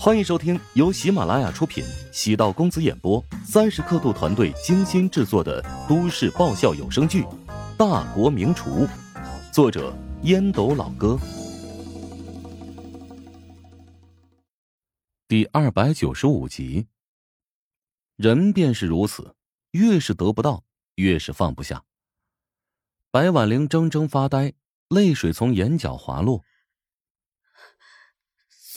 [0.00, 7.22] 欢迎收听由喜马拉雅出品、喜道公子演播、三十刻度团队精心制作的都市爆笑有声剧
[7.76, 8.86] 《大国名厨》，
[9.52, 9.92] 作者
[10.22, 11.18] 烟斗老哥，
[15.26, 16.86] 第二百九十五集。
[18.14, 19.34] 人便是如此，
[19.72, 20.62] 越是得不到，
[20.94, 21.82] 越是放不下。
[23.10, 24.52] 白婉玲怔怔发呆，
[24.90, 26.44] 泪水从眼角滑落。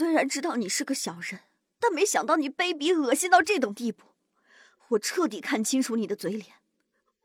[0.01, 1.41] 虽然知道你是个小人，
[1.79, 4.15] 但没想到你卑鄙恶心到这种地步。
[4.87, 6.53] 我彻底看清楚你的嘴脸。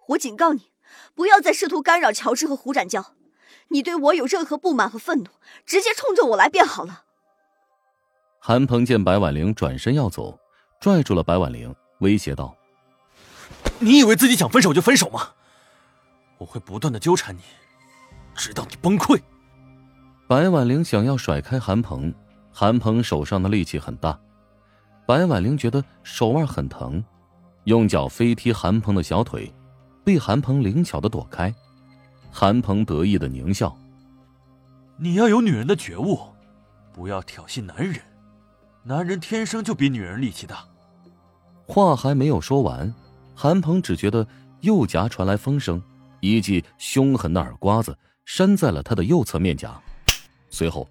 [0.09, 0.73] 我警告你，
[1.15, 3.15] 不要再试图干扰乔治和胡展娇。
[3.69, 5.30] 你对我有任何不满和愤怒，
[5.65, 7.05] 直接冲着我来便好了。
[8.39, 10.38] 韩鹏见白婉玲转身要走，
[10.79, 12.55] 拽住了白婉玲，威胁道
[13.80, 15.33] ：“你以为自己想分手就分手吗？
[16.37, 17.41] 我会不断的纠缠你，
[18.35, 19.19] 直到你崩溃。”
[20.29, 22.15] 白婉玲想要甩开韩鹏。
[22.59, 24.19] 韩鹏手上的力气很大，
[25.05, 27.04] 白婉玲觉得手腕很疼，
[27.65, 29.52] 用脚飞踢韩鹏的小腿，
[30.02, 31.54] 被韩鹏灵巧的躲开。
[32.32, 33.76] 韩鹏得意的狞笑
[34.96, 36.18] ：“你要有女人的觉悟，
[36.95, 38.01] 不要挑衅男人，
[38.85, 40.65] 男人天生就比女人力气大。”
[41.68, 42.91] 话还没有说完，
[43.35, 44.26] 韩鹏只觉得
[44.63, 45.82] 右颊传来风声，
[46.20, 49.79] 一记凶狠的耳刮子扇在了他的右侧面颊，
[50.48, 50.88] 随后。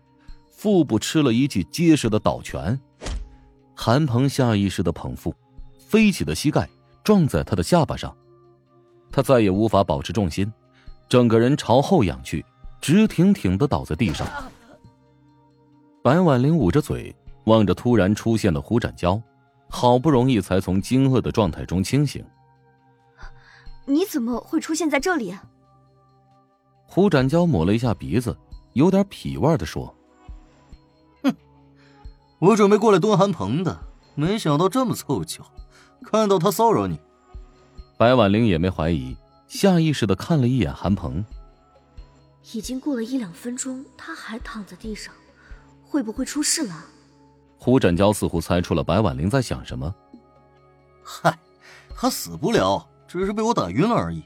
[0.55, 2.79] 腹部吃了一记结实的倒拳，
[3.75, 5.35] 韩鹏下意识的捧腹，
[5.77, 6.67] 飞起的膝盖
[7.03, 8.15] 撞在他的下巴上，
[9.11, 10.51] 他再也无法保持重心，
[11.09, 12.43] 整个人朝后仰去，
[12.79, 14.25] 直挺挺的倒在地上。
[16.01, 19.21] 白婉玲捂着嘴，望着突然出现的胡展娇，
[19.69, 22.25] 好不容易才从惊愕的状态中清醒。
[23.85, 25.35] 你怎么会出现在这里？
[26.87, 28.35] 胡展娇抹了一下鼻子，
[28.71, 29.93] 有点痞味的说。
[32.39, 33.79] 我准备过来蹲韩鹏的，
[34.13, 35.45] 没想到这么凑巧，
[36.03, 36.99] 看到他骚扰你。
[37.97, 39.15] 白婉玲也没怀疑，
[39.47, 41.23] 下意识的看了一眼韩鹏。
[42.53, 45.13] 已经过了一两分钟，他还躺在地上，
[45.81, 46.85] 会不会出事了？
[47.57, 49.95] 胡展娇似乎猜出了白婉玲在想什么。
[51.03, 51.39] 嗨，
[51.95, 54.21] 他死不了，只是被我打晕了而已。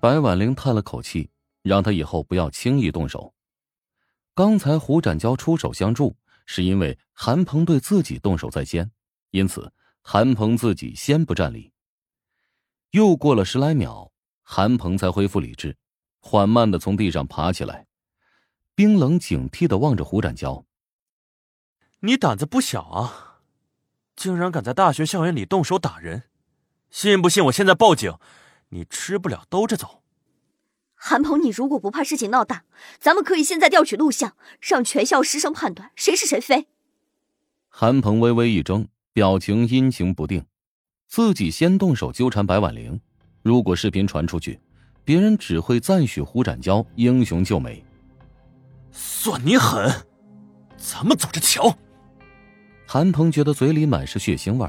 [0.00, 1.28] 白婉玲叹了口气，
[1.62, 3.32] 让他以后不要轻易动手。
[4.34, 6.16] 刚才胡展娇出手相助。
[6.50, 8.90] 是因为韩鹏对自己动手在先，
[9.32, 9.70] 因此
[10.00, 11.70] 韩鹏自己先不站立。
[12.92, 14.10] 又过了十来秒，
[14.42, 15.76] 韩鹏才恢复理智，
[16.20, 17.86] 缓慢的从地上爬起来，
[18.74, 20.64] 冰冷警惕的望着胡展娇
[22.00, 23.42] ：“你胆子不小啊，
[24.16, 26.30] 竟然敢在大学校园里动手打人！
[26.88, 28.16] 信不信我现在报警，
[28.70, 30.02] 你吃不了兜着走？”
[31.00, 32.64] 韩鹏，你如果不怕事情闹大，
[32.98, 36.66] 咱们可以现在调取录像，让全校师生判断谁是谁非。
[37.68, 40.44] 韩鹏微微一怔，表情阴晴不定。
[41.06, 43.00] 自己先动手纠缠白婉玲，
[43.42, 44.60] 如果视频传出去，
[45.04, 47.82] 别人只会赞许胡展娇英雄救美。
[48.90, 50.04] 算你狠，
[50.76, 51.74] 咱们走着瞧。
[52.86, 54.68] 韩鹏觉得嘴里满是血腥味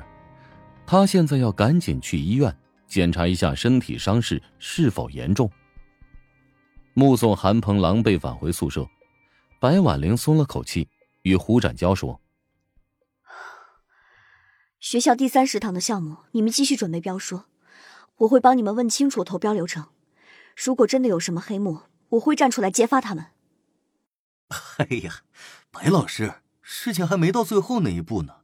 [0.85, 2.56] 他现在要赶紧去医院
[2.88, 5.50] 检查一下身体伤势是否严重。
[6.94, 8.88] 目送韩鹏狼狈返回宿舍，
[9.59, 10.89] 白婉玲松了口气，
[11.22, 12.19] 与胡展娇说：
[14.79, 17.44] “学校第三食堂的项目，你们继续准备标书，
[18.17, 19.88] 我会帮你们问清楚投标流程。
[20.55, 23.27] 如果真的有什么黑幕，我会站出来揭发他们。”
[24.77, 25.21] 哎呀，
[25.71, 28.38] 白老师，事情还没到最后那一步呢。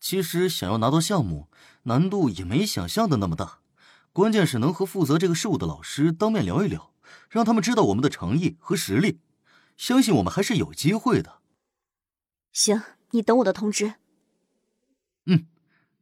[0.00, 1.48] 其实想要拿到项目，
[1.84, 3.60] 难度也没想象的那么大，
[4.12, 6.92] 关键是能和负责这个事务的老师当面聊一聊。
[7.28, 9.20] 让他们知道我们的诚意和实力，
[9.76, 11.40] 相信我们还是有机会的。
[12.52, 13.94] 行，你等我的通知。
[15.26, 15.46] 嗯，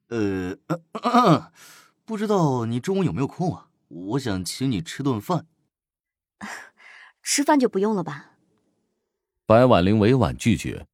[0.08, 1.52] 呃，
[2.04, 3.70] 不知道你中午有没有空啊？
[3.88, 5.46] 我想请你吃顿饭。
[7.22, 8.32] 吃饭就不用了吧？
[9.46, 10.86] 白婉玲委婉拒绝。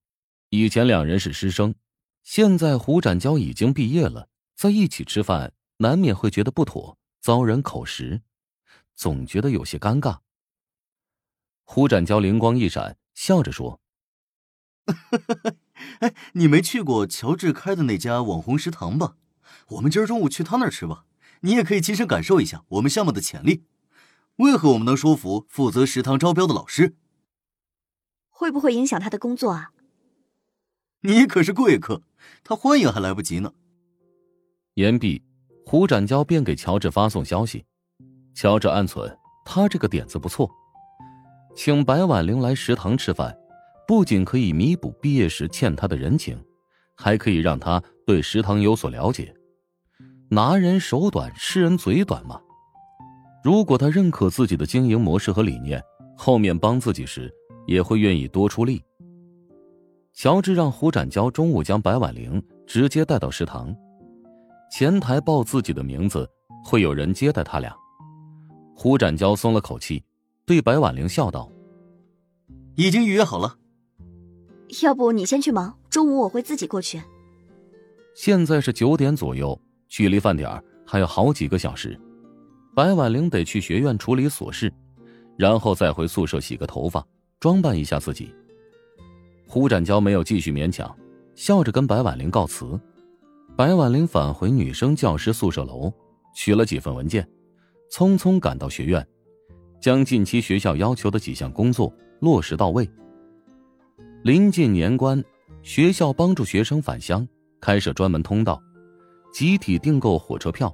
[0.50, 1.74] 以前两人是师生，
[2.22, 8.22] 现在胡展娇已经毕业了，在一起吃饭难免会觉得不妥，遭人口实。
[9.00, 10.18] 总觉得有些尴尬。
[11.64, 13.80] 胡展娇灵光一闪，笑着说
[16.00, 19.16] ：“哎，你没去过乔治开的那家网红食堂吧？
[19.68, 21.06] 我们今儿中午去他那儿吃吧，
[21.40, 23.64] 你也可以亲身感受一下我们项目的潜力。
[24.36, 26.94] 为何我们能说服负责食堂招标的老师？
[28.28, 29.72] 会不会影响他的工作啊？
[31.00, 32.02] 你可是贵客，
[32.44, 33.54] 他欢迎还来不及呢。”
[34.76, 35.24] 言毕，
[35.64, 37.64] 胡展娇便给乔治发送消息。
[38.40, 39.14] 乔治暗存，
[39.44, 40.50] 他这个点子不错，
[41.54, 43.36] 请白婉玲来食堂吃饭，
[43.86, 46.42] 不仅可以弥补毕业时欠他的人情，
[46.96, 49.34] 还可以让他对食堂有所了解。
[50.30, 52.40] 拿人手短，吃人嘴短嘛。
[53.44, 55.78] 如果他认可自己的经营模式和理念，
[56.16, 57.30] 后面帮自己时
[57.66, 58.82] 也会愿意多出力。
[60.14, 63.76] 乔治让胡展娇中午将白婉玲直接带到食堂，
[64.72, 66.26] 前台报自己的名字，
[66.64, 67.76] 会有人接待他俩。
[68.82, 70.02] 胡展娇松了口气，
[70.46, 71.52] 对白婉玲笑道
[72.76, 73.58] ：“已经预约好了。
[74.82, 76.98] 要不你先去忙，中午我会自己过去。”
[78.16, 79.60] 现在是九点左右，
[79.90, 80.48] 距离饭点
[80.86, 82.00] 还有好几个小时。
[82.74, 84.72] 白婉玲得去学院处理琐事，
[85.36, 87.06] 然后再回宿舍洗个头发，
[87.38, 88.34] 装扮一下自己。
[89.46, 90.90] 胡展娇没有继续勉强，
[91.34, 92.80] 笑着跟白婉玲告辞。
[93.54, 95.92] 白婉玲返回女生教师宿舍楼，
[96.34, 97.28] 取了几份文件，
[97.90, 99.04] 匆匆赶到学院，
[99.80, 102.88] 将近期学校要求的几项工作落实到位。
[104.22, 105.22] 临近年关，
[105.62, 107.26] 学校帮助学生返乡，
[107.60, 108.62] 开设专门通道，
[109.32, 110.72] 集体订购火车票。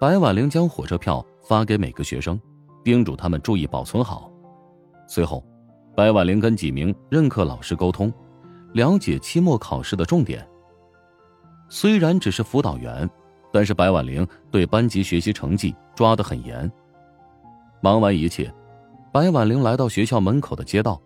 [0.00, 2.40] 白婉玲将火车票发给每个学生，
[2.82, 4.32] 叮嘱他们注意保存好。
[5.06, 5.44] 随后，
[5.94, 8.12] 白婉玲跟几名任课老师沟通，
[8.72, 10.46] 了解期末考试的重点。
[11.68, 13.08] 虽然只是辅导员，
[13.54, 16.68] 但是白婉玲对班级学习成绩抓得很严。
[17.80, 18.52] 忙完一切，
[19.12, 21.00] 白婉玲来到学校门口的街道，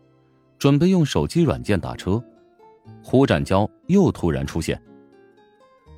[0.59, 2.25] 准备用手机软件打车。
[3.03, 4.83] 胡展娇又突然出现：“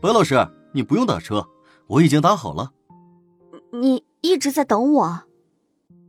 [0.02, 1.46] 白老师，你不用打车，
[1.86, 2.72] 我已经打好了。”
[3.70, 5.22] 你一直在等我。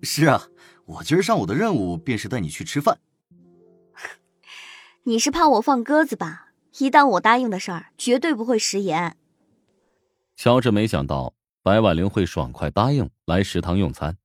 [0.02, 0.48] 是啊，
[0.86, 2.98] 我今儿上午的任务便是带你去吃饭。
[5.06, 6.48] 你是怕我放鸽子吧？
[6.80, 9.16] 一旦我答应的事儿，绝对不会食言。
[10.36, 11.34] 乔治没想到
[11.64, 14.18] 白婉玲会爽快答应来食堂用餐。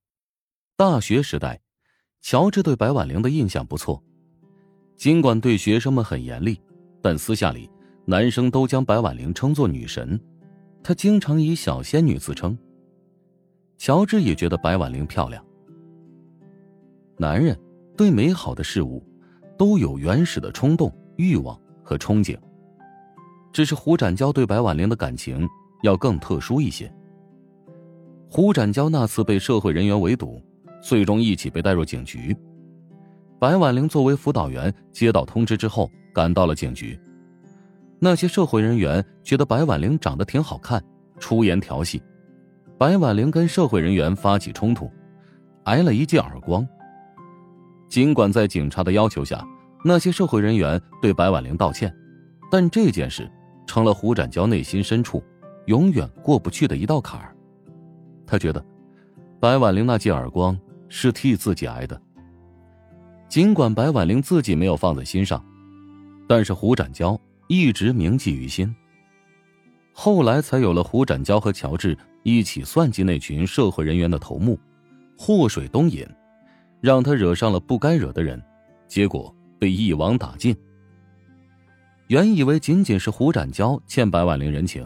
[0.76, 1.60] 大学时代，
[2.20, 4.02] 乔治对白婉玲的印象不错，
[4.96, 6.60] 尽管对学生们很严厉，
[7.02, 7.70] 但私下里
[8.06, 10.18] 男生都将白婉玲称作女神，
[10.82, 12.56] 她经常以小仙女自称。
[13.78, 15.44] 乔治也觉得白婉玲漂亮。
[17.18, 17.58] 男人
[17.96, 19.02] 对美好的事物
[19.58, 22.38] 都有原始的冲动、欲望和憧憬。
[23.52, 25.48] 只是胡展娇对白婉玲的感情
[25.82, 26.93] 要更特殊一些。
[28.28, 30.43] 胡展娇那次被社会人员围堵，
[30.82, 32.37] 最终一起被带入警局。
[33.38, 36.99] 白婉玲作为辅导员，接到通知之后赶到了警局。
[37.99, 40.82] 那些社会人员觉得白婉玲长得挺好看，
[41.19, 42.02] 出言调戏。
[42.78, 44.90] 白婉玲跟社会人员发起冲突，
[45.64, 46.67] 挨了一记耳光。
[47.88, 49.46] 尽管在警察的要求下，
[49.84, 51.94] 那些社会人员对白婉玲道歉，
[52.50, 53.31] 但这件事
[53.67, 55.23] 成了胡展娇内心深处
[55.66, 57.34] 永远过不去的一道坎儿。
[58.26, 58.64] 他觉得，
[59.38, 60.58] 白婉玲那记耳光
[60.88, 62.00] 是替自己挨的。
[63.28, 65.44] 尽管白婉玲自己没有放在心上，
[66.28, 68.74] 但是胡展娇一直铭记于心。
[69.92, 71.96] 后来才有了胡展娇和乔治。
[72.28, 74.58] 一起算计那群社会人员的头目，
[75.16, 76.04] 祸水东引，
[76.80, 78.42] 让他惹上了不该惹的人，
[78.88, 80.52] 结果被一网打尽。
[82.08, 84.84] 原以为仅仅是胡展娇欠白婉玲人情，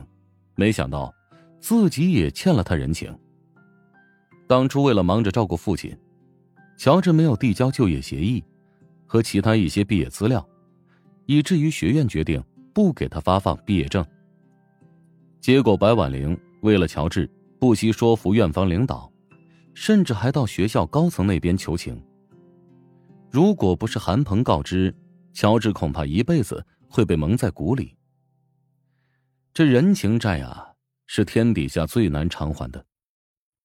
[0.60, 1.10] 没想到
[1.58, 3.10] 自己也欠了他人情。
[4.46, 5.96] 当初为了忙着照顾父亲，
[6.76, 8.44] 乔治没有递交就业协议
[9.06, 10.46] 和其他一些毕业资料，
[11.24, 12.44] 以至于学院决定
[12.74, 14.04] 不给他发放毕业证。
[15.40, 16.38] 结果白婉玲。
[16.60, 17.26] 为了乔治，
[17.58, 19.10] 不惜说服院方领导，
[19.72, 21.98] 甚至还到学校高层那边求情。
[23.30, 24.94] 如果不是韩鹏告知，
[25.32, 27.96] 乔治恐怕一辈子会被蒙在鼓里。
[29.52, 30.64] 这人情债啊，
[31.06, 32.84] 是天底下最难偿还的。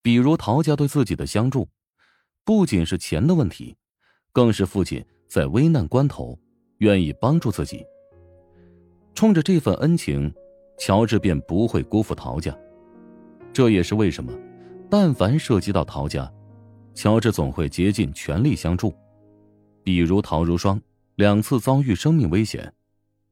[0.01, 1.67] 比如陶家对自己的相助，
[2.43, 3.75] 不仅是钱的问题，
[4.31, 6.37] 更是父亲在危难关头
[6.79, 7.85] 愿意帮助自己。
[9.13, 10.33] 冲着这份恩情，
[10.79, 12.55] 乔治便不会辜负陶家。
[13.53, 14.33] 这也是为什么，
[14.89, 16.29] 但凡涉及到陶家，
[16.95, 18.93] 乔治总会竭尽全力相助。
[19.83, 20.81] 比如陶如霜
[21.13, 22.73] 两次遭遇生命危险，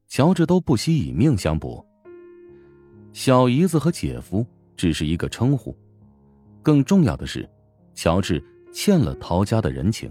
[0.06, 1.84] 乔治都不惜以命相搏。
[3.14, 4.44] 小姨子和姐夫
[4.76, 5.72] 只是一个称呼，
[6.64, 7.48] 更重要的是，
[7.94, 8.42] 乔治
[8.72, 10.10] 欠了陶家的人情。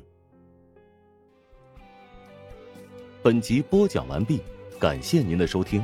[3.22, 4.40] 本集播讲完毕，
[4.80, 5.84] 感谢您的收听。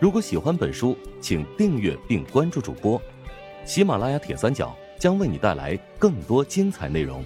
[0.00, 3.00] 如果喜欢本书，请订阅并关注主播。
[3.64, 7.24] 喜马拉雅铁三角将为你带来更多精彩内容。